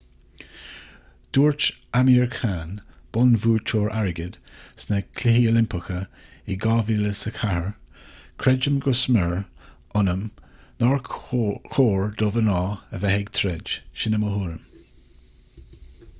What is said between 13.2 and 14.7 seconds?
ag troid sin í mo thuairim